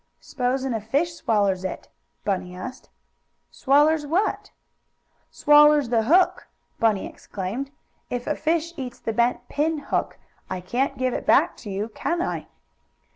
"S'posin' 0.19 0.73
a 0.73 0.81
fish 0.81 1.13
swallers 1.13 1.63
it?" 1.63 1.87
Bunny 2.25 2.55
asked. 2.55 2.89
"Swallers 3.51 4.03
what?" 4.07 4.49
"Swallers 5.29 5.89
the 5.89 6.01
hook!" 6.05 6.47
Bunny 6.79 7.05
explained. 7.05 7.69
"If 8.09 8.25
a 8.25 8.35
fish 8.35 8.73
eats 8.77 8.97
the 8.99 9.13
bent 9.13 9.47
pin 9.47 9.77
hook 9.77 10.17
I 10.49 10.59
can't 10.59 10.97
give 10.97 11.13
it 11.13 11.27
back 11.27 11.55
to 11.57 11.69
you; 11.69 11.89
can 11.89 12.19
I?" 12.19 12.47